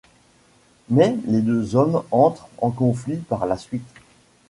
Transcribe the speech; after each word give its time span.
Mais 0.89 1.15
les 1.27 1.41
deux 1.41 1.75
hommes 1.75 2.01
entrent 2.09 2.49
en 2.57 2.71
conflit 2.71 3.17
par 3.17 3.45
la 3.45 3.55
suite. 3.55 3.85